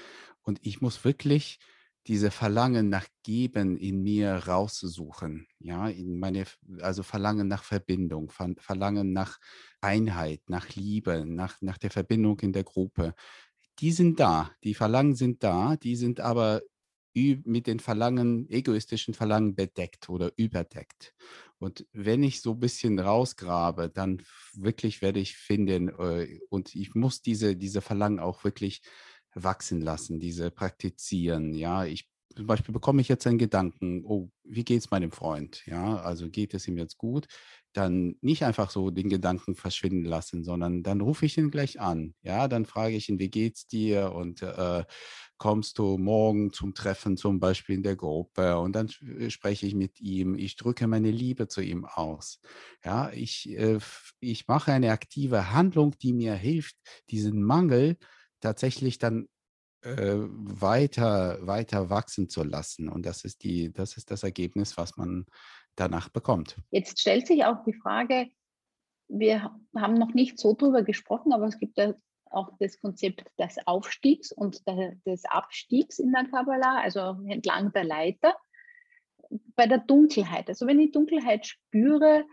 Und 0.41 0.59
ich 0.63 0.81
muss 0.81 1.03
wirklich 1.03 1.59
diese 2.07 2.31
Verlangen 2.31 2.89
nach 2.89 3.05
Geben 3.23 3.77
in 3.77 4.01
mir 4.01 4.33
raussuchen. 4.33 5.47
Ja, 5.59 5.89
in 5.89 6.17
meine, 6.17 6.45
also 6.79 7.03
Verlangen 7.03 7.47
nach 7.47 7.63
Verbindung, 7.63 8.31
Verlangen 8.57 9.13
nach 9.13 9.37
Einheit, 9.79 10.41
nach 10.47 10.69
Liebe, 10.75 11.25
nach, 11.27 11.61
nach 11.61 11.77
der 11.77 11.91
Verbindung 11.91 12.39
in 12.39 12.53
der 12.53 12.63
Gruppe 12.63 13.13
die 13.79 13.91
sind 13.91 14.19
da, 14.19 14.51
die 14.63 14.73
Verlangen 14.73 15.15
sind 15.15 15.43
da, 15.43 15.75
die 15.77 15.95
sind 15.95 16.19
aber 16.19 16.61
mit 17.15 17.67
den 17.67 17.79
Verlangen, 17.79 18.49
egoistischen 18.49 19.13
Verlangen 19.13 19.55
bedeckt 19.55 20.09
oder 20.09 20.31
überdeckt. 20.37 21.13
Und 21.57 21.85
wenn 21.91 22.23
ich 22.23 22.41
so 22.41 22.53
ein 22.53 22.59
bisschen 22.59 22.99
rausgrabe, 22.99 23.89
dann 23.89 24.21
wirklich 24.53 25.01
werde 25.01 25.19
ich 25.19 25.35
finden, 25.35 25.89
äh, 25.89 26.39
und 26.49 26.75
ich 26.75 26.95
muss 26.95 27.21
diese, 27.21 27.55
diese 27.57 27.81
Verlangen 27.81 28.19
auch 28.19 28.43
wirklich 28.43 28.81
wachsen 29.33 29.81
lassen, 29.81 30.19
diese 30.19 30.51
praktizieren. 30.51 31.53
Ja, 31.53 31.85
ich 31.85 32.09
zum 32.35 32.45
Beispiel 32.47 32.73
bekomme 32.73 33.01
ich 33.01 33.07
jetzt 33.07 33.25
einen 33.27 33.37
Gedanken, 33.37 34.03
oh, 34.05 34.29
wie 34.43 34.63
geht 34.63 34.79
es 34.81 34.91
meinem 34.91 35.11
Freund? 35.11 35.63
Ja, 35.65 35.97
also 35.97 36.29
geht 36.29 36.53
es 36.53 36.67
ihm 36.67 36.77
jetzt 36.77 36.97
gut? 36.97 37.27
Dann 37.73 38.15
nicht 38.21 38.43
einfach 38.43 38.69
so 38.71 38.91
den 38.91 39.09
Gedanken 39.09 39.55
verschwinden 39.55 40.05
lassen, 40.05 40.43
sondern 40.43 40.83
dann 40.83 41.01
rufe 41.01 41.25
ich 41.25 41.37
ihn 41.37 41.51
gleich 41.51 41.79
an. 41.79 42.15
Ja, 42.21 42.47
dann 42.47 42.65
frage 42.65 42.95
ich 42.95 43.09
ihn, 43.09 43.19
wie 43.19 43.29
geht's 43.29 43.67
dir? 43.67 44.13
Und 44.13 44.41
äh, 44.41 44.83
kommst 45.37 45.77
du 45.79 45.97
morgen 45.97 46.53
zum 46.53 46.73
Treffen 46.73 47.17
zum 47.17 47.39
Beispiel 47.39 47.75
in 47.75 47.83
der 47.83 47.95
Gruppe? 47.95 48.57
Und 48.59 48.73
dann 48.73 48.89
äh, 49.19 49.29
spreche 49.29 49.65
ich 49.65 49.75
mit 49.75 49.99
ihm. 49.99 50.35
Ich 50.35 50.55
drücke 50.55 50.87
meine 50.87 51.11
Liebe 51.11 51.47
zu 51.47 51.61
ihm 51.61 51.85
aus. 51.85 52.39
Ja, 52.83 53.11
ich, 53.11 53.49
äh, 53.49 53.79
ich 54.19 54.47
mache 54.47 54.71
eine 54.71 54.91
aktive 54.91 55.51
Handlung, 55.51 55.97
die 55.99 56.13
mir 56.13 56.33
hilft, 56.35 56.75
diesen 57.09 57.43
Mangel 57.43 57.97
tatsächlich 58.39 58.97
dann 58.99 59.27
äh, 59.81 60.15
weiter, 60.17 61.37
weiter 61.45 61.89
wachsen 61.89 62.29
zu 62.29 62.43
lassen. 62.43 62.89
Und 62.89 63.05
das 63.05 63.23
ist, 63.23 63.43
die, 63.43 63.71
das 63.71 63.97
ist 63.97 64.11
das 64.11 64.23
Ergebnis, 64.23 64.77
was 64.77 64.97
man 64.97 65.25
danach 65.75 66.09
bekommt. 66.09 66.57
Jetzt 66.71 66.99
stellt 66.99 67.27
sich 67.27 67.45
auch 67.45 67.63
die 67.63 67.73
Frage, 67.73 68.27
wir 69.07 69.51
haben 69.75 69.95
noch 69.95 70.13
nicht 70.13 70.37
so 70.37 70.53
drüber 70.53 70.83
gesprochen, 70.83 71.33
aber 71.33 71.47
es 71.47 71.57
gibt 71.59 71.77
ja 71.77 71.93
auch 72.29 72.51
das 72.59 72.79
Konzept 72.79 73.23
des 73.39 73.55
Aufstiegs 73.65 74.31
und 74.31 74.61
des 75.05 75.25
Abstiegs 75.25 75.97
in 75.97 76.11
der 76.11 76.25
Kabbalah, 76.25 76.81
also 76.81 77.17
entlang 77.27 77.71
der 77.71 77.85
Leiter. 77.85 78.35
Bei 79.55 79.65
der 79.65 79.79
Dunkelheit, 79.79 80.47
also 80.49 80.67
wenn 80.67 80.79
ich 80.79 80.91
Dunkelheit 80.91 81.45
spüre, 81.45 82.25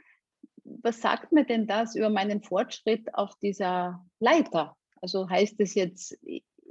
was 0.64 1.00
sagt 1.00 1.32
mir 1.32 1.44
denn 1.44 1.66
das 1.66 1.94
über 1.94 2.10
meinen 2.10 2.42
Fortschritt 2.42 3.14
auf 3.14 3.34
dieser 3.40 4.04
Leiter? 4.18 4.76
Also 5.00 5.28
heißt 5.28 5.60
es 5.60 5.74
jetzt, 5.74 6.18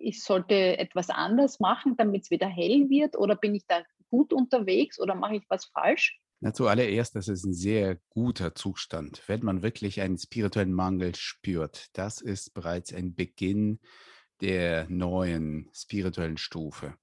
ich 0.05 0.23
sollte 0.23 0.77
etwas 0.77 1.09
anders 1.09 1.59
machen, 1.59 1.95
damit 1.97 2.23
es 2.23 2.31
wieder 2.31 2.47
hell 2.47 2.89
wird? 2.89 3.17
Oder 3.17 3.35
bin 3.35 3.55
ich 3.55 3.65
da 3.67 3.83
gut 4.09 4.33
unterwegs 4.33 4.99
oder 4.99 5.15
mache 5.15 5.37
ich 5.37 5.43
was 5.49 5.65
falsch? 5.65 6.19
Na, 6.41 6.53
zuallererst, 6.53 7.15
das 7.15 7.27
ist 7.27 7.45
ein 7.45 7.53
sehr 7.53 7.97
guter 8.09 8.53
Zustand, 8.55 9.23
wenn 9.27 9.43
man 9.43 9.63
wirklich 9.63 10.01
einen 10.01 10.17
spirituellen 10.17 10.73
Mangel 10.73 11.15
spürt. 11.15 11.87
Das 11.93 12.21
ist 12.21 12.53
bereits 12.53 12.93
ein 12.93 13.15
Beginn 13.15 13.79
der 14.41 14.87
neuen 14.89 15.69
spirituellen 15.73 16.37
Stufe. 16.37 16.95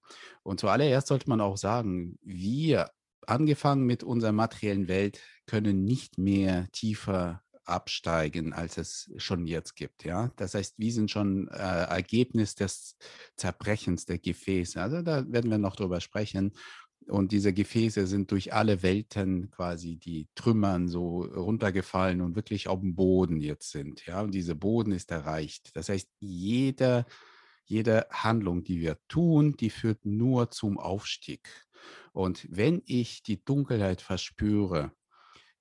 Und 0.43 0.61
zuallererst 0.61 1.09
sollte 1.09 1.29
man 1.29 1.41
auch 1.41 1.57
sagen, 1.57 2.19
wir 2.23 2.91
angefangen 3.27 3.85
mit 3.85 4.03
unserer 4.03 4.33
materiellen 4.33 4.89
Welt, 4.89 5.21
können 5.47 5.85
nicht 5.85 6.19
mehr 6.19 6.69
tiefer 6.73 7.42
absteigen, 7.65 8.53
als 8.53 8.79
es 8.79 9.11
schon 9.17 9.47
jetzt 9.47 9.77
gibt. 9.77 10.05
Ja? 10.05 10.33
Das 10.37 10.55
heißt, 10.55 10.75
wir 10.79 10.93
sind 10.93 11.11
schon 11.11 11.49
äh, 11.49 11.85
Ergebnis 11.85 12.55
des 12.55 12.97
Zerbrechens 13.37 14.07
der 14.07 14.19
Gefäße. 14.19 14.81
Also 14.81 15.03
da 15.03 15.25
werden 15.31 15.51
wir 15.51 15.59
noch 15.59 15.77
drüber 15.77 16.01
sprechen. 16.01 16.53
Und 17.09 17.33
diese 17.33 17.53
Gefäße 17.53 18.07
sind 18.07 18.31
durch 18.31 18.53
alle 18.53 18.83
Welten 18.83 19.51
quasi 19.51 19.97
die 19.97 20.29
Trümmern 20.35 20.89
so 20.89 21.23
runtergefallen 21.23 22.21
und 22.21 22.37
wirklich 22.37 22.69
auf 22.69 22.81
dem 22.81 22.95
Boden 22.95 23.41
jetzt 23.41 23.71
sind. 23.71 24.07
Ja, 24.07 24.23
und 24.23 24.33
dieser 24.33 24.55
Boden 24.55 24.93
ist 24.93 25.11
erreicht. 25.11 25.71
Das 25.75 25.89
heißt, 25.89 26.09
jede, 26.21 27.05
jede 27.65 28.07
Handlung, 28.11 28.63
die 28.63 28.81
wir 28.81 28.99
tun, 29.09 29.57
die 29.57 29.71
führt 29.71 30.05
nur 30.05 30.51
zum 30.51 30.79
Aufstieg. 30.79 31.49
Und 32.13 32.47
wenn 32.51 32.83
ich 32.87 33.23
die 33.23 33.45
Dunkelheit 33.45 34.01
verspüre, 34.01 34.93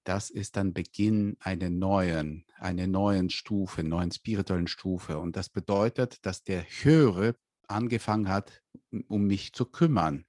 das 0.03 0.29
ist 0.29 0.57
dann 0.57 0.73
Beginn 0.73 1.37
einer 1.39 1.69
neuen, 1.69 2.45
einer 2.57 2.87
neuen 2.87 3.29
Stufe, 3.29 3.83
neuen 3.83 4.11
spirituellen 4.11 4.67
Stufe. 4.67 5.19
Und 5.19 5.35
das 5.35 5.49
bedeutet, 5.49 6.25
dass 6.25 6.43
der 6.43 6.63
Höhere 6.63 7.35
angefangen 7.67 8.27
hat, 8.27 8.63
um 9.07 9.27
mich 9.27 9.53
zu 9.53 9.65
kümmern. 9.65 10.25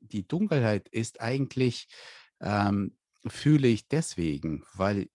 Die 0.00 0.26
Dunkelheit 0.26 0.88
ist 0.88 1.20
eigentlich, 1.20 1.88
ähm, 2.40 2.96
fühle 3.26 3.68
ich 3.68 3.88
deswegen, 3.88 4.64
weil 4.74 5.08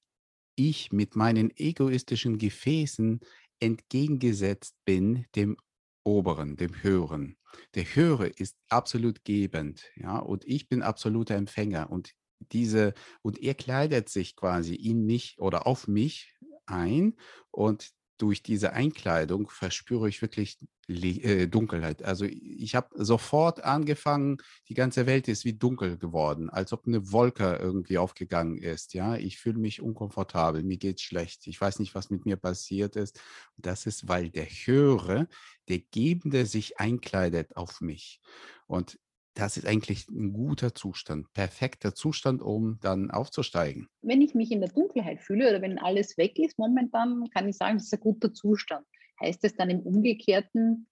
ich 0.55 0.91
mit 0.91 1.15
meinen 1.15 1.51
egoistischen 1.55 2.37
Gefäßen 2.37 3.21
entgegengesetzt 3.59 4.75
bin 4.85 5.25
dem 5.35 5.57
Oberen, 6.03 6.57
dem 6.57 6.81
Höheren. 6.81 7.37
Der 7.75 7.83
Höhere 7.83 8.27
ist 8.27 8.57
absolut 8.69 9.23
gebend, 9.23 9.91
ja, 9.95 10.17
und 10.17 10.45
ich 10.45 10.67
bin 10.67 10.81
absoluter 10.81 11.35
Empfänger. 11.35 11.91
Und 11.91 12.13
diese, 12.51 12.93
und 13.21 13.41
er 13.41 13.55
kleidet 13.55 14.09
sich 14.09 14.35
quasi 14.35 14.75
in 14.75 15.05
mich 15.05 15.37
oder 15.39 15.67
auf 15.67 15.87
mich 15.87 16.33
ein 16.65 17.15
und 17.51 17.91
durch 18.21 18.43
diese 18.43 18.73
Einkleidung 18.73 19.49
verspüre 19.49 20.07
ich 20.07 20.21
wirklich 20.21 20.59
äh, 20.87 21.47
Dunkelheit. 21.47 22.03
Also 22.03 22.25
ich 22.25 22.75
habe 22.75 22.89
sofort 23.03 23.63
angefangen, 23.63 24.37
die 24.69 24.75
ganze 24.75 25.07
Welt 25.07 25.27
ist 25.27 25.43
wie 25.43 25.53
dunkel 25.53 25.97
geworden, 25.97 26.51
als 26.51 26.71
ob 26.71 26.85
eine 26.85 27.11
Wolke 27.11 27.57
irgendwie 27.59 27.97
aufgegangen 27.97 28.59
ist. 28.59 28.93
Ja, 28.93 29.15
ich 29.15 29.39
fühle 29.39 29.57
mich 29.57 29.81
unkomfortabel, 29.81 30.61
mir 30.61 30.77
geht 30.77 30.97
es 30.97 31.01
schlecht. 31.01 31.47
Ich 31.47 31.59
weiß 31.59 31.79
nicht, 31.79 31.95
was 31.95 32.11
mit 32.11 32.25
mir 32.25 32.37
passiert 32.37 32.95
ist. 32.95 33.19
Das 33.57 33.87
ist, 33.87 34.07
weil 34.07 34.29
der 34.29 34.45
Höre, 34.45 35.27
der 35.67 35.79
Gebende 35.79 36.45
sich 36.45 36.79
einkleidet 36.79 37.55
auf 37.55 37.81
mich. 37.81 38.21
Und 38.67 38.99
das 39.33 39.57
ist 39.57 39.65
eigentlich 39.65 40.07
ein 40.09 40.33
guter 40.33 40.75
Zustand, 40.75 41.31
perfekter 41.33 41.95
Zustand, 41.95 42.41
um 42.41 42.79
dann 42.81 43.11
aufzusteigen. 43.11 43.87
Wenn 44.01 44.21
ich 44.21 44.35
mich 44.35 44.51
in 44.51 44.61
der 44.61 44.69
Dunkelheit 44.69 45.21
fühle 45.21 45.49
oder 45.49 45.61
wenn 45.61 45.79
alles 45.79 46.17
weg 46.17 46.37
ist 46.37 46.59
momentan, 46.59 47.29
kann 47.33 47.47
ich 47.47 47.57
sagen, 47.57 47.77
das 47.77 47.85
ist 47.85 47.93
ein 47.93 48.01
guter 48.01 48.33
Zustand. 48.33 48.85
Heißt 49.21 49.43
das 49.43 49.55
dann 49.55 49.69
im 49.69 49.81
Umgekehrten, 49.81 50.87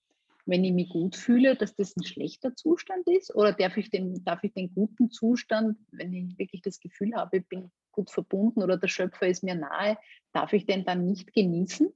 wenn 0.45 0.63
ich 0.63 0.73
mich 0.73 0.89
gut 0.89 1.15
fühle, 1.15 1.55
dass 1.55 1.75
das 1.75 1.95
ein 1.95 2.03
schlechter 2.03 2.55
Zustand 2.55 3.07
ist? 3.07 3.35
Oder 3.35 3.53
darf 3.53 3.77
ich 3.77 3.89
den, 3.89 4.23
darf 4.23 4.43
ich 4.43 4.53
den 4.53 4.73
guten 4.73 5.11
Zustand, 5.11 5.77
wenn 5.91 6.13
ich 6.13 6.37
wirklich 6.37 6.61
das 6.61 6.79
Gefühl 6.79 7.13
habe, 7.15 7.37
ich 7.37 7.47
bin 7.47 7.71
gut 7.91 8.09
verbunden 8.09 8.63
oder 8.63 8.77
der 8.77 8.87
Schöpfer 8.87 9.27
ist 9.27 9.43
mir 9.43 9.55
nahe, 9.55 9.97
darf 10.31 10.53
ich 10.53 10.65
den 10.65 10.85
dann 10.85 11.05
nicht 11.05 11.33
genießen? 11.33 11.89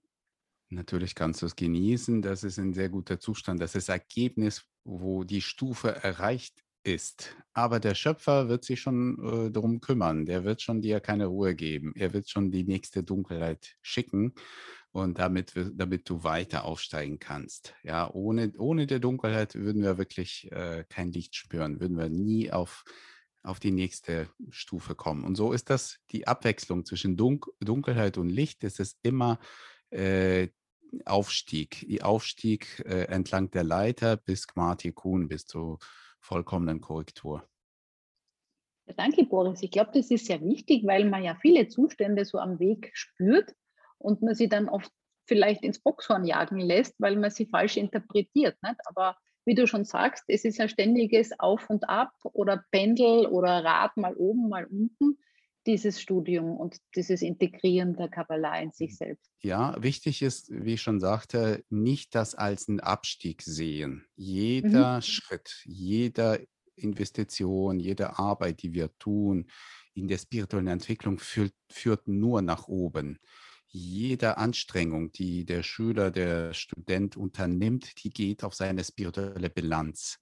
Natürlich 0.74 1.16
kannst 1.16 1.42
du 1.42 1.46
es 1.46 1.56
genießen. 1.56 2.22
Das 2.22 2.44
ist 2.44 2.58
ein 2.58 2.74
sehr 2.74 2.90
guter 2.90 3.20
Zustand. 3.20 3.62
Das 3.62 3.76
ist 3.76 3.90
Ergebnis, 3.90 4.64
wo 4.84 5.24
die 5.24 5.42
Stufe 5.42 5.96
erreicht 6.04 6.64
ist. 6.84 7.36
Aber 7.54 7.80
der 7.80 7.96
Schöpfer 7.96 8.50
wird 8.50 8.66
sich 8.66 8.82
schon 8.82 9.48
äh, 9.48 9.52
darum 9.52 9.80
kümmern. 9.80 10.26
Der 10.26 10.44
wird 10.44 10.62
schon 10.62 10.82
dir 10.82 11.00
keine 11.00 11.28
Ruhe 11.28 11.56
geben. 11.56 11.94
Er 11.96 12.14
wird 12.14 12.30
schon 12.30 12.52
die 12.52 12.64
nächste 12.64 13.04
Dunkelheit 13.04 13.76
schicken 13.82 14.34
und 14.92 15.18
damit, 15.18 15.54
damit 15.56 16.10
du 16.10 16.24
weiter 16.24 16.66
aufsteigen 16.66 17.20
kannst. 17.20 17.74
Ja, 17.84 18.10
ohne, 18.12 18.52
ohne 18.58 18.86
der 18.86 19.00
Dunkelheit 19.00 19.56
würden 19.56 19.82
wir 19.82 19.98
wirklich 19.98 20.52
äh, 20.52 20.86
kein 20.90 21.12
Licht 21.12 21.36
spüren, 21.36 21.80
würden 21.80 21.98
wir 21.98 22.10
nie 22.10 22.52
auf, 22.52 22.84
auf 23.44 23.60
die 23.60 23.72
nächste 23.72 24.30
Stufe 24.50 24.94
kommen. 24.94 25.24
Und 25.24 25.36
so 25.36 25.54
ist 25.54 25.70
das 25.70 26.00
die 26.12 26.28
Abwechslung 26.28 26.86
zwischen 26.86 27.18
Dun 27.18 27.40
Dunkelheit 27.60 28.18
und 28.18 28.30
Licht. 28.30 28.64
Es 28.64 28.80
ist 28.80 29.00
immer 29.04 29.40
äh, 29.90 30.50
Aufstieg, 31.06 32.02
Aufstieg 32.02 32.84
äh, 32.86 33.06
entlang 33.06 33.52
der 33.52 33.64
Leiter 33.64 34.18
bis 34.18 34.48
Gmati 34.48 34.92
Kuhn, 34.92 35.28
bis 35.28 35.46
zur 35.46 35.80
vollkommenen 36.20 36.82
Korrektur. 36.82 37.48
Ja, 38.86 38.94
danke, 38.96 39.26
Boris. 39.26 39.62
Ich 39.62 39.72
glaube, 39.72 39.92
das 39.94 40.12
ist 40.12 40.26
sehr 40.26 40.42
wichtig, 40.42 40.86
weil 40.86 41.06
man 41.10 41.24
ja 41.24 41.36
viele 41.36 41.68
Zustände 41.68 42.26
so 42.26 42.38
am 42.38 42.60
Weg 42.60 42.92
spürt 42.94 43.54
und 43.98 44.22
man 44.22 44.36
sie 44.36 44.50
dann 44.50 44.70
oft 44.70 44.92
vielleicht 45.26 45.64
ins 45.64 45.80
Boxhorn 45.80 46.26
jagen 46.26 46.60
lässt, 46.60 46.96
weil 47.00 47.16
man 47.16 47.32
sie 47.32 47.46
falsch 47.46 47.78
interpretiert. 47.78 48.58
Nicht? 48.62 48.76
Aber 48.86 49.18
wie 49.46 49.56
du 49.56 49.68
schon 49.68 49.86
sagst, 49.86 50.24
es 50.28 50.46
ist 50.46 50.60
ein 50.60 50.70
ständiges 50.70 51.38
Auf 51.40 51.70
und 51.70 51.90
Ab 51.90 52.14
oder 52.24 52.64
Pendel 52.72 53.26
oder 53.28 53.64
Rad 53.64 53.96
mal 53.98 54.16
oben, 54.16 54.50
mal 54.50 54.66
unten 54.66 55.18
dieses 55.66 56.02
Studium 56.02 56.58
und 56.58 56.78
dieses 56.96 57.22
Integrieren 57.22 57.96
der 57.96 58.10
Kabbalah 58.10 58.60
in 58.60 58.72
sich 58.72 58.98
selbst. 58.98 59.32
Ja, 59.42 59.76
wichtig 59.82 60.22
ist, 60.22 60.50
wie 60.52 60.74
ich 60.74 60.82
schon 60.82 61.00
sagte, 61.00 61.64
nicht 61.70 62.16
das 62.16 62.36
als 62.36 62.68
einen 62.68 62.80
Abstieg 62.80 63.42
sehen. 63.42 64.06
Jeder 64.16 64.98
mhm. 64.98 65.02
Schritt, 65.02 65.64
jede 65.66 66.48
Investition, 66.76 67.80
jede 67.80 68.18
Arbeit, 68.18 68.62
die 68.64 68.74
wir 68.74 68.90
tun 68.98 69.48
in 69.94 70.08
der 70.08 70.18
spirituellen 70.18 70.68
Entwicklung, 70.68 71.20
führt, 71.20 71.54
führt 71.70 72.08
nur 72.08 72.42
nach 72.42 72.68
oben. 72.68 73.20
Jede 73.68 74.38
Anstrengung, 74.38 75.12
die 75.12 75.46
der 75.46 75.64
Schüler, 75.64 76.12
der 76.12 76.54
Student 76.54 77.18
unternimmt, 77.18 78.04
die 78.04 78.12
geht 78.12 78.44
auf 78.44 78.54
seine 78.54 78.84
spirituelle 78.84 79.50
Bilanz. 79.50 80.20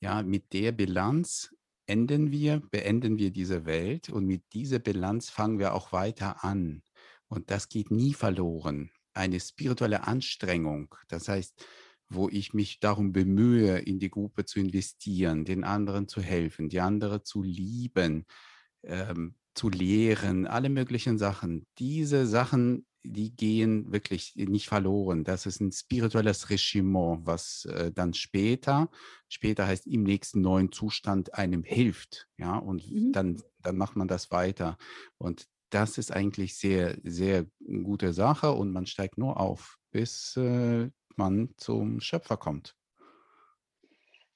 Ja, 0.00 0.22
mit 0.22 0.52
der 0.52 0.72
Bilanz 0.72 1.54
enden 1.88 2.30
wir, 2.30 2.60
beenden 2.70 3.18
wir 3.18 3.30
diese 3.30 3.64
Welt 3.64 4.10
und 4.10 4.26
mit 4.26 4.42
dieser 4.52 4.78
Bilanz 4.78 5.30
fangen 5.30 5.58
wir 5.58 5.74
auch 5.74 5.92
weiter 5.92 6.44
an. 6.44 6.82
Und 7.28 7.50
das 7.50 7.68
geht 7.68 7.90
nie 7.90 8.14
verloren. 8.14 8.90
Eine 9.14 9.40
spirituelle 9.40 10.06
Anstrengung, 10.06 10.94
das 11.08 11.28
heißt, 11.28 11.54
wo 12.08 12.28
ich 12.28 12.54
mich 12.54 12.80
darum 12.80 13.12
bemühe, 13.12 13.78
in 13.78 13.98
die 13.98 14.10
Gruppe 14.10 14.44
zu 14.44 14.60
investieren, 14.60 15.44
den 15.44 15.64
anderen 15.64 16.08
zu 16.08 16.22
helfen, 16.22 16.68
die 16.68 16.80
andere 16.80 17.22
zu 17.22 17.42
lieben, 17.42 18.26
ähm, 18.82 19.34
zu 19.54 19.68
lehren, 19.68 20.46
alle 20.46 20.70
möglichen 20.70 21.18
Sachen. 21.18 21.66
Diese 21.78 22.26
Sachen 22.26 22.86
die 23.12 23.34
gehen 23.34 23.92
wirklich 23.92 24.34
nicht 24.36 24.68
verloren. 24.68 25.24
Das 25.24 25.46
ist 25.46 25.60
ein 25.60 25.72
spirituelles 25.72 26.50
Regiment, 26.50 27.26
was 27.26 27.64
äh, 27.66 27.90
dann 27.92 28.14
später, 28.14 28.90
später 29.28 29.66
heißt 29.66 29.86
im 29.86 30.02
nächsten 30.02 30.40
neuen 30.40 30.72
Zustand 30.72 31.34
einem 31.34 31.62
hilft. 31.62 32.28
Ja, 32.36 32.56
und 32.56 32.90
mhm. 32.90 33.12
dann, 33.12 33.42
dann 33.62 33.76
macht 33.76 33.96
man 33.96 34.08
das 34.08 34.30
weiter. 34.30 34.76
Und 35.18 35.46
das 35.70 35.98
ist 35.98 36.12
eigentlich 36.12 36.56
sehr, 36.56 36.96
sehr 37.02 37.46
gute 37.82 38.12
Sache 38.12 38.52
und 38.52 38.72
man 38.72 38.86
steigt 38.86 39.18
nur 39.18 39.38
auf, 39.38 39.78
bis 39.90 40.36
äh, 40.36 40.88
man 41.16 41.50
zum 41.56 42.00
Schöpfer 42.00 42.36
kommt. 42.36 42.74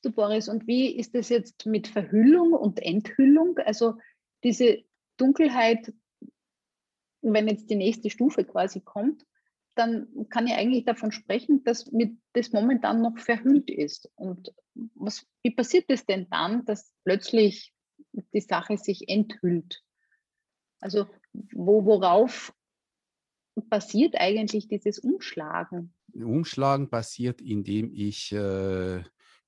Du 0.03 0.11
Boris, 0.11 0.49
und 0.49 0.67
wie 0.67 0.89
ist 0.97 1.15
es 1.15 1.29
jetzt 1.29 1.65
mit 1.65 1.87
Verhüllung 1.87 2.53
und 2.53 2.81
Enthüllung? 2.81 3.57
Also 3.59 3.99
diese 4.43 4.83
Dunkelheit 5.17 5.93
wenn 7.23 7.49
jetzt 7.49 7.71
die 7.71 7.77
nächste 7.77 8.11
Stufe 8.11 8.45
quasi 8.45 8.81
kommt, 8.81 9.25
dann 9.75 10.09
kann 10.29 10.47
ich 10.47 10.53
eigentlich 10.55 10.85
davon 10.85 11.13
sprechen, 11.13 11.65
dass 11.65 11.91
mit 11.93 12.19
das 12.35 12.53
momentan 12.53 13.01
noch 13.01 13.19
verhüllt 13.19 13.71
ist. 13.71 14.11
Und 14.17 14.53
was, 14.95 15.27
wie 15.43 15.55
passiert 15.55 15.87
es 15.89 16.05
denn 16.05 16.29
dann, 16.31 16.65
dass 16.67 16.93
plötzlich 17.05 17.73
die 18.13 18.41
Sache 18.41 18.77
sich 18.77 19.09
enthüllt? 19.09 19.83
Also 20.81 21.07
wo, 21.33 21.85
worauf 21.87 22.53
passiert 23.71 24.15
eigentlich 24.19 24.69
dieses 24.69 24.99
Umschlagen? 24.99 25.95
Umschlagen 26.15 26.91
passiert, 26.91 27.41
indem 27.41 27.93
ich 27.95 28.33
äh, 28.33 29.03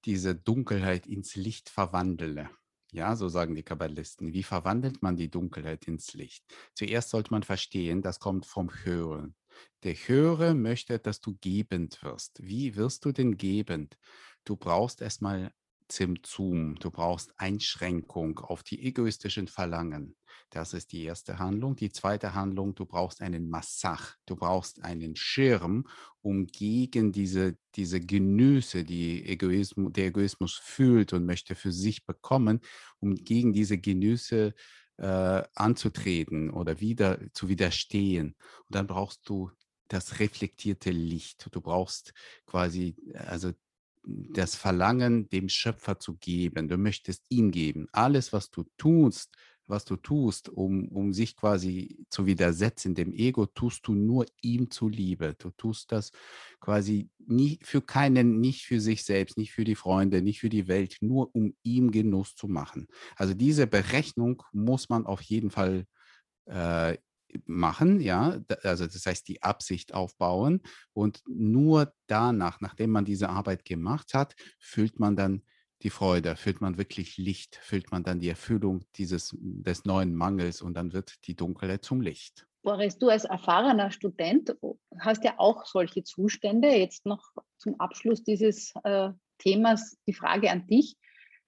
diese 0.04 0.34
Dunkelheit 0.34 1.06
ins 1.06 1.36
Licht 1.36 1.68
verwandle. 1.68 2.48
Ja, 2.94 3.16
so 3.16 3.28
sagen 3.28 3.54
die 3.56 3.62
Kabbalisten. 3.64 4.32
Wie 4.32 4.42
verwandelt 4.44 5.02
man 5.02 5.16
die 5.16 5.28
Dunkelheit 5.30 5.86
ins 5.88 6.12
Licht? 6.14 6.44
Zuerst 6.74 7.10
sollte 7.10 7.32
man 7.32 7.42
verstehen, 7.42 8.02
das 8.02 8.20
kommt 8.20 8.46
vom 8.46 8.70
Hören. 8.84 9.34
Der 9.82 9.94
Hörer 9.94 10.54
möchte, 10.54 10.98
dass 11.00 11.20
du 11.20 11.36
gebend 11.40 12.02
wirst. 12.04 12.38
Wie 12.42 12.76
wirst 12.76 13.04
du 13.04 13.10
denn 13.12 13.36
gebend? 13.36 13.98
Du 14.44 14.56
brauchst 14.56 15.02
erstmal 15.02 15.52
Zimtzum, 15.88 16.76
du 16.76 16.90
brauchst 16.92 17.32
Einschränkung 17.36 18.38
auf 18.38 18.62
die 18.62 18.80
egoistischen 18.82 19.48
Verlangen. 19.48 20.16
Das 20.54 20.72
ist 20.72 20.92
die 20.92 21.02
erste 21.02 21.40
Handlung. 21.40 21.74
Die 21.74 21.90
zweite 21.90 22.34
Handlung, 22.34 22.76
du 22.76 22.86
brauchst 22.86 23.20
einen 23.22 23.50
Massach, 23.50 24.14
du 24.24 24.36
brauchst 24.36 24.84
einen 24.84 25.16
Schirm, 25.16 25.88
um 26.22 26.46
gegen 26.46 27.10
diese, 27.10 27.56
diese 27.74 28.00
Genüsse, 28.00 28.84
die 28.84 29.26
Egoismus, 29.26 29.92
der 29.92 30.06
Egoismus 30.06 30.54
fühlt 30.54 31.12
und 31.12 31.26
möchte 31.26 31.56
für 31.56 31.72
sich 31.72 32.06
bekommen, 32.06 32.60
um 33.00 33.16
gegen 33.16 33.52
diese 33.52 33.78
Genüsse 33.78 34.54
äh, 34.98 35.42
anzutreten 35.56 36.50
oder 36.50 36.80
wieder 36.80 37.18
zu 37.32 37.48
widerstehen. 37.48 38.36
Und 38.68 38.76
dann 38.76 38.86
brauchst 38.86 39.28
du 39.28 39.50
das 39.88 40.20
reflektierte 40.20 40.92
Licht. 40.92 41.48
Du 41.50 41.60
brauchst 41.60 42.14
quasi, 42.46 42.94
also 43.26 43.50
das 44.06 44.54
Verlangen, 44.54 45.28
dem 45.30 45.48
Schöpfer 45.48 45.98
zu 45.98 46.14
geben. 46.14 46.68
Du 46.68 46.76
möchtest 46.76 47.24
ihm 47.28 47.50
geben. 47.50 47.88
Alles, 47.90 48.32
was 48.32 48.50
du 48.50 48.64
tust, 48.76 49.34
was 49.66 49.84
du 49.84 49.96
tust, 49.96 50.48
um, 50.48 50.88
um 50.88 51.12
sich 51.12 51.36
quasi 51.36 52.06
zu 52.10 52.26
widersetzen, 52.26 52.94
dem 52.94 53.12
Ego, 53.12 53.46
tust 53.46 53.86
du 53.86 53.94
nur 53.94 54.26
ihm 54.42 54.70
zuliebe. 54.70 55.34
Du 55.38 55.50
tust 55.50 55.92
das 55.92 56.10
quasi 56.60 57.10
nie 57.18 57.58
für 57.62 57.82
keinen, 57.82 58.40
nicht 58.40 58.64
für 58.64 58.80
sich 58.80 59.04
selbst, 59.04 59.36
nicht 59.38 59.52
für 59.52 59.64
die 59.64 59.74
Freunde, 59.74 60.22
nicht 60.22 60.40
für 60.40 60.48
die 60.50 60.68
Welt, 60.68 60.98
nur 61.00 61.34
um 61.34 61.54
ihm 61.62 61.90
Genuss 61.90 62.34
zu 62.34 62.48
machen. 62.48 62.88
Also 63.16 63.34
diese 63.34 63.66
Berechnung 63.66 64.42
muss 64.52 64.88
man 64.88 65.06
auf 65.06 65.22
jeden 65.22 65.50
Fall 65.50 65.86
äh, 66.46 66.96
machen, 67.46 68.00
ja, 68.00 68.40
also 68.62 68.86
das 68.86 69.06
heißt 69.06 69.26
die 69.28 69.42
Absicht 69.42 69.92
aufbauen 69.94 70.62
und 70.92 71.22
nur 71.26 71.92
danach, 72.06 72.60
nachdem 72.60 72.90
man 72.90 73.04
diese 73.04 73.28
Arbeit 73.28 73.64
gemacht 73.64 74.14
hat, 74.14 74.36
fühlt 74.60 75.00
man 75.00 75.16
dann 75.16 75.42
die 75.84 75.90
Freude, 75.90 76.34
fühlt 76.34 76.60
man 76.62 76.78
wirklich 76.78 77.18
Licht, 77.18 77.56
fühlt 77.56 77.92
man 77.92 78.02
dann 78.02 78.18
die 78.18 78.30
Erfüllung 78.30 78.84
dieses, 78.96 79.36
des 79.38 79.84
neuen 79.84 80.14
Mangels 80.14 80.62
und 80.62 80.74
dann 80.74 80.92
wird 80.94 81.26
die 81.26 81.36
Dunkelheit 81.36 81.84
zum 81.84 82.00
Licht. 82.00 82.46
Boris, 82.62 82.98
du 82.98 83.10
als 83.10 83.26
erfahrener 83.26 83.90
Student 83.90 84.56
hast 84.98 85.22
ja 85.22 85.34
auch 85.36 85.66
solche 85.66 86.02
Zustände. 86.02 86.68
Jetzt 86.68 87.04
noch 87.04 87.22
zum 87.58 87.78
Abschluss 87.78 88.24
dieses 88.24 88.72
äh, 88.84 89.10
Themas 89.38 89.98
die 90.06 90.14
Frage 90.14 90.50
an 90.50 90.66
dich. 90.66 90.96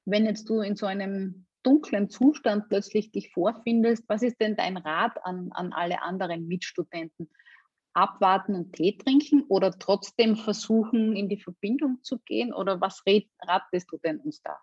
Wenn 0.04 0.26
jetzt 0.26 0.48
du 0.50 0.60
in 0.60 0.76
so 0.76 0.84
einem 0.84 1.46
dunklen 1.62 2.10
Zustand 2.10 2.68
plötzlich 2.68 3.10
dich 3.12 3.30
vorfindest, 3.32 4.04
was 4.08 4.22
ist 4.22 4.38
denn 4.40 4.56
dein 4.56 4.76
Rat 4.76 5.16
an, 5.24 5.48
an 5.52 5.72
alle 5.72 6.02
anderen 6.02 6.46
Mitstudenten? 6.46 7.30
Abwarten 7.96 8.54
und 8.54 8.72
Tee 8.74 8.96
trinken 8.96 9.44
oder 9.48 9.72
trotzdem 9.78 10.36
versuchen, 10.36 11.16
in 11.16 11.28
die 11.28 11.40
Verbindung 11.40 11.98
zu 12.02 12.18
gehen? 12.18 12.52
Oder 12.52 12.80
was 12.80 13.02
ratest 13.06 13.90
du 13.90 13.98
denn 13.98 14.20
uns 14.20 14.42
da? 14.42 14.58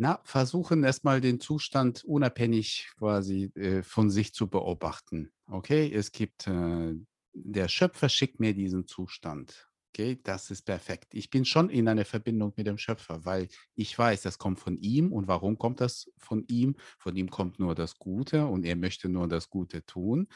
Na, 0.00 0.20
versuchen 0.22 0.84
erstmal 0.84 1.20
den 1.20 1.40
Zustand 1.40 2.04
unabhängig 2.04 2.88
quasi 2.98 3.50
äh, 3.56 3.82
von 3.82 4.10
sich 4.10 4.32
zu 4.32 4.48
beobachten. 4.48 5.32
Okay, 5.46 5.92
es 5.92 6.12
gibt, 6.12 6.46
äh, 6.46 6.94
der 7.32 7.68
Schöpfer 7.68 8.08
schickt 8.08 8.38
mir 8.38 8.54
diesen 8.54 8.86
Zustand. 8.86 9.67
Okay, 9.94 10.20
das 10.22 10.50
ist 10.50 10.62
perfekt. 10.62 11.14
Ich 11.14 11.30
bin 11.30 11.44
schon 11.44 11.70
in 11.70 11.88
einer 11.88 12.04
Verbindung 12.04 12.52
mit 12.56 12.66
dem 12.66 12.78
Schöpfer, 12.78 13.24
weil 13.24 13.48
ich 13.74 13.98
weiß, 13.98 14.22
das 14.22 14.38
kommt 14.38 14.60
von 14.60 14.76
ihm. 14.78 15.12
Und 15.12 15.26
warum 15.28 15.58
kommt 15.58 15.80
das 15.80 16.10
von 16.18 16.44
ihm? 16.48 16.76
Von 16.98 17.16
ihm 17.16 17.30
kommt 17.30 17.58
nur 17.58 17.74
das 17.74 17.98
Gute 17.98 18.46
und 18.46 18.64
er 18.64 18.76
möchte 18.76 19.08
nur 19.08 19.28
das 19.28 19.50
Gute 19.50 19.84
tun. 19.86 20.28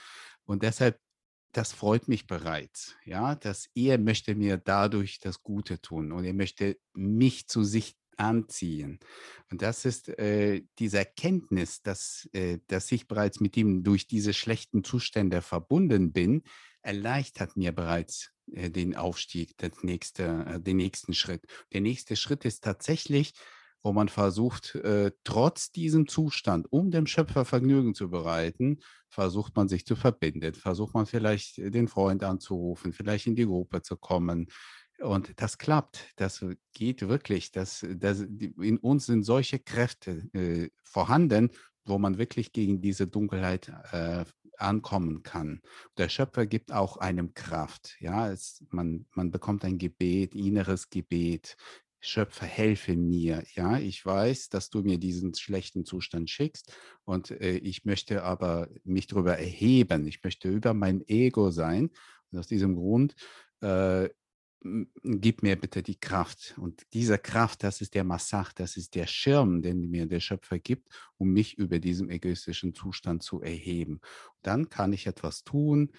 Und 0.44 0.62
deshalb, 0.62 0.98
das 1.52 1.72
freut 1.72 2.08
mich 2.08 2.26
bereits, 2.26 2.96
ja, 3.04 3.34
dass 3.34 3.68
er 3.74 3.98
möchte 3.98 4.34
mir 4.34 4.56
dadurch 4.56 5.20
das 5.20 5.42
Gute 5.42 5.80
tun 5.82 6.12
und 6.12 6.24
er 6.24 6.34
möchte 6.34 6.78
mich 6.94 7.46
zu 7.46 7.62
sich 7.62 7.96
anziehen. 8.16 9.00
Und 9.50 9.62
das 9.62 9.84
ist 9.84 10.08
äh, 10.18 10.62
diese 10.78 10.98
Erkenntnis, 10.98 11.82
dass, 11.82 12.28
äh, 12.32 12.58
dass 12.68 12.90
ich 12.92 13.06
bereits 13.06 13.40
mit 13.40 13.56
ihm 13.56 13.84
durch 13.84 14.06
diese 14.06 14.32
schlechten 14.32 14.82
Zustände 14.84 15.42
verbunden 15.42 16.12
bin, 16.12 16.42
erleichtert 16.82 17.56
mir 17.56 17.72
bereits 17.72 18.30
äh, 18.52 18.70
den 18.70 18.96
Aufstieg, 18.96 19.56
das 19.58 19.82
nächste, 19.82 20.44
äh, 20.46 20.60
den 20.60 20.76
nächsten 20.76 21.14
Schritt. 21.14 21.44
Der 21.72 21.80
nächste 21.80 22.16
Schritt 22.16 22.44
ist 22.44 22.64
tatsächlich, 22.64 23.34
wo 23.82 23.92
man 23.92 24.08
versucht, 24.08 24.76
äh, 24.76 25.10
trotz 25.24 25.72
diesem 25.72 26.06
Zustand, 26.06 26.70
um 26.70 26.90
dem 26.90 27.06
Schöpfer 27.06 27.44
Vergnügen 27.44 27.94
zu 27.94 28.10
bereiten, 28.10 28.78
versucht 29.08 29.56
man 29.56 29.68
sich 29.68 29.84
zu 29.84 29.96
verbinden, 29.96 30.54
versucht 30.54 30.94
man 30.94 31.06
vielleicht 31.06 31.58
den 31.58 31.88
Freund 31.88 32.22
anzurufen, 32.22 32.92
vielleicht 32.92 33.26
in 33.26 33.34
die 33.34 33.46
Gruppe 33.46 33.82
zu 33.82 33.96
kommen. 33.96 34.46
Und 35.00 35.32
das 35.40 35.58
klappt, 35.58 36.12
das 36.14 36.44
geht 36.72 37.08
wirklich. 37.08 37.50
Das, 37.50 37.84
das, 37.96 38.20
in 38.20 38.78
uns 38.78 39.06
sind 39.06 39.24
solche 39.24 39.58
Kräfte 39.58 40.28
äh, 40.32 40.70
vorhanden, 40.84 41.50
wo 41.84 41.98
man 41.98 42.18
wirklich 42.18 42.52
gegen 42.52 42.80
diese 42.80 43.08
Dunkelheit 43.08 43.72
äh, 43.90 44.24
ankommen 44.58 45.22
kann. 45.22 45.60
Der 45.96 46.08
Schöpfer 46.08 46.46
gibt 46.46 46.72
auch 46.72 46.96
einem 46.96 47.34
Kraft. 47.34 47.96
Ja, 48.00 48.30
es, 48.30 48.64
man, 48.70 49.06
man 49.12 49.30
bekommt 49.30 49.64
ein 49.64 49.78
Gebet, 49.78 50.34
inneres 50.34 50.90
Gebet. 50.90 51.56
Schöpfer, 52.00 52.46
helfe 52.46 52.96
mir. 52.96 53.44
Ja, 53.54 53.78
ich 53.78 54.04
weiß, 54.04 54.48
dass 54.48 54.70
du 54.70 54.82
mir 54.82 54.98
diesen 54.98 55.34
schlechten 55.34 55.84
Zustand 55.84 56.30
schickst 56.30 56.74
und 57.04 57.30
äh, 57.30 57.58
ich 57.58 57.84
möchte 57.84 58.24
aber 58.24 58.68
mich 58.84 59.06
darüber 59.06 59.38
erheben. 59.38 60.06
Ich 60.06 60.22
möchte 60.24 60.48
über 60.48 60.74
mein 60.74 61.06
Ego 61.06 61.50
sein. 61.50 61.90
Und 62.30 62.38
aus 62.38 62.48
diesem 62.48 62.74
Grund 62.74 63.14
äh, 63.60 64.08
gib 65.02 65.42
mir 65.42 65.56
bitte 65.56 65.82
die 65.82 65.98
Kraft. 65.98 66.54
Und 66.58 66.82
diese 66.92 67.18
Kraft, 67.18 67.62
das 67.62 67.80
ist 67.80 67.94
der 67.94 68.04
Massach, 68.04 68.52
das 68.52 68.76
ist 68.76 68.94
der 68.94 69.06
Schirm, 69.06 69.62
den 69.62 69.90
mir 69.90 70.06
der 70.06 70.20
Schöpfer 70.20 70.58
gibt, 70.58 70.88
um 71.16 71.32
mich 71.32 71.58
über 71.58 71.78
diesem 71.78 72.10
egoistischen 72.10 72.74
Zustand 72.74 73.22
zu 73.22 73.40
erheben. 73.40 74.00
Dann 74.42 74.68
kann 74.68 74.92
ich 74.92 75.06
etwas 75.06 75.44
tun, 75.44 75.92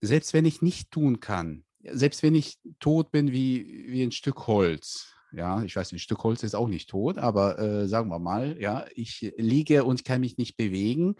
selbst 0.00 0.32
wenn 0.32 0.44
ich 0.44 0.62
nicht 0.62 0.90
tun 0.90 1.20
kann, 1.20 1.64
selbst 1.80 2.22
wenn 2.22 2.34
ich 2.34 2.58
tot 2.78 3.10
bin 3.10 3.32
wie, 3.32 3.86
wie 3.88 4.02
ein 4.02 4.12
Stück 4.12 4.46
Holz. 4.46 5.14
Ja, 5.32 5.62
ich 5.62 5.76
weiß, 5.76 5.92
ein 5.92 5.98
Stück 5.98 6.24
Holz 6.24 6.42
ist 6.42 6.54
auch 6.54 6.68
nicht 6.68 6.88
tot, 6.88 7.18
aber 7.18 7.58
äh, 7.58 7.88
sagen 7.88 8.08
wir 8.08 8.18
mal, 8.18 8.58
ja, 8.60 8.86
ich 8.94 9.34
liege 9.36 9.84
und 9.84 10.04
kann 10.04 10.22
mich 10.22 10.38
nicht 10.38 10.56
bewegen, 10.56 11.16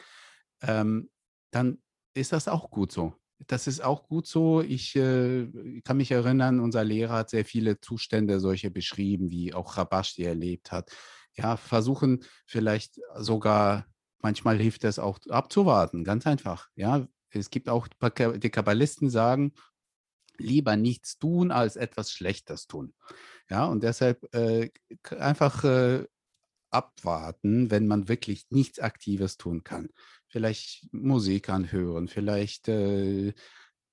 ähm, 0.63 1.11
dann 1.51 1.79
ist 2.15 2.33
das 2.33 2.49
auch 2.49 2.71
gut 2.71 2.91
so 2.91 3.15
das 3.47 3.67
ist 3.67 3.83
auch 3.83 4.09
gut 4.09 4.27
so. 4.27 4.61
Ich 4.63 4.97
äh, 4.97 5.47
kann 5.85 5.97
mich 5.97 6.11
erinnern, 6.11 6.61
unser 6.61 6.85
Lehrer 6.85 7.15
hat 7.15 7.31
sehr 7.31 7.45
viele 7.45 7.81
Zustände 7.81 8.41
solche 8.41 8.71
beschrieben, 8.71 9.31
wie 9.31 9.55
auch 9.55 9.77
Rabash 9.77 10.15
die 10.15 10.25
erlebt 10.25 10.73
hat. 10.73 10.91
Ja, 11.35 11.57
versuchen 11.57 12.25
vielleicht 12.47 12.99
sogar, 13.17 13.87
manchmal 14.21 14.59
hilft 14.59 14.85
es 14.85 14.99
auch 14.99 15.19
abzuwarten, 15.29 16.05
ganz 16.05 16.27
einfach. 16.27 16.69
Ja, 16.75 17.07
es 17.31 17.51
gibt 17.51 17.69
auch, 17.69 17.87
die 17.89 18.51
Kabbalisten 18.51 19.09
sagen, 19.09 19.53
lieber 20.39 20.77
nichts 20.77 21.19
tun, 21.19 21.51
als 21.51 21.77
etwas 21.77 22.11
Schlechtes 22.11 22.67
tun. 22.67 22.95
Ja, 23.51 23.67
und 23.67 23.83
deshalb 23.83 24.35
äh, 24.35 24.71
einfach 25.11 25.65
äh, 25.65 26.07
abwarten, 26.71 27.71
wenn 27.71 27.87
man 27.87 28.09
wirklich 28.09 28.47
nichts 28.51 28.79
Aktives 28.79 29.37
tun 29.37 29.65
kann. 29.65 29.89
Vielleicht 30.29 30.87
Musik 30.93 31.49
anhören, 31.49 32.09
vielleicht 32.09 32.69
äh, 32.69 33.33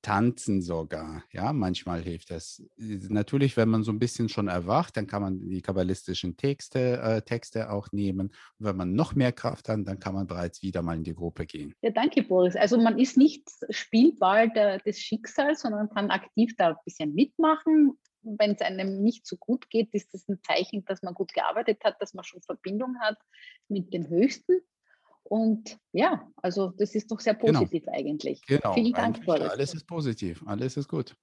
tanzen 0.05 0.61
sogar. 0.61 1.23
Ja, 1.31 1.51
manchmal 1.51 2.03
hilft 2.03 2.29
das. 2.29 2.61
Natürlich, 2.77 3.57
wenn 3.57 3.69
man 3.69 3.83
so 3.83 3.91
ein 3.91 3.97
bisschen 3.97 4.29
schon 4.29 4.47
erwacht, 4.47 4.95
dann 4.97 5.07
kann 5.07 5.23
man 5.23 5.49
die 5.49 5.63
kabbalistischen 5.63 6.37
Texte, 6.37 7.01
äh, 7.01 7.21
Texte 7.23 7.71
auch 7.71 7.87
nehmen. 7.91 8.27
Und 8.27 8.65
wenn 8.65 8.77
man 8.77 8.93
noch 8.93 9.15
mehr 9.15 9.31
Kraft 9.31 9.67
hat, 9.67 9.79
dann 9.83 9.99
kann 9.99 10.13
man 10.13 10.27
bereits 10.27 10.61
wieder 10.61 10.83
mal 10.83 10.95
in 10.95 11.03
die 11.03 11.15
Gruppe 11.15 11.47
gehen. 11.47 11.73
Ja, 11.81 11.89
danke, 11.89 12.21
Boris. 12.21 12.55
Also 12.55 12.77
man 12.77 12.99
ist 12.99 13.17
nicht 13.17 13.49
Spielball 13.71 14.51
der, 14.51 14.77
des 14.77 14.99
Schicksals, 14.99 15.61
sondern 15.61 15.89
kann 15.89 16.11
aktiv 16.11 16.53
da 16.55 16.69
ein 16.69 16.75
bisschen 16.85 17.15
mitmachen 17.15 17.97
wenn 18.25 18.51
es 18.51 18.61
einem 18.61 19.01
nicht 19.01 19.25
so 19.25 19.37
gut 19.37 19.69
geht, 19.69 19.93
ist 19.93 20.13
das 20.13 20.27
ein 20.27 20.39
Zeichen, 20.43 20.83
dass 20.85 21.03
man 21.03 21.13
gut 21.13 21.33
gearbeitet 21.33 21.83
hat, 21.83 22.01
dass 22.01 22.13
man 22.13 22.23
schon 22.23 22.41
Verbindung 22.41 22.99
hat 22.99 23.17
mit 23.67 23.93
dem 23.93 24.07
Höchsten. 24.09 24.61
Und 25.23 25.79
ja, 25.91 26.27
also 26.37 26.69
das 26.69 26.93
ist 26.93 27.11
doch 27.11 27.19
sehr 27.19 27.35
genau. 27.35 27.59
positiv 27.59 27.85
genau. 27.85 27.97
eigentlich. 27.97 28.41
Genau. 28.45 28.73
Vielen 28.73 28.93
Dank, 28.93 29.25
Boris. 29.25 29.49
Alles 29.49 29.73
ist 29.73 29.87
positiv, 29.87 30.43
alles 30.45 30.77
ist 30.77 30.87
gut. 30.87 31.15